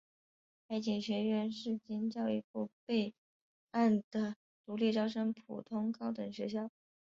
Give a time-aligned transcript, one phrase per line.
[0.67, 3.13] 海警学院是经教育部备
[3.69, 4.35] 案的
[4.65, 6.71] 独立招生普通高等学校。